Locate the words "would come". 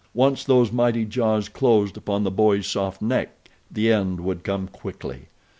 4.21-4.67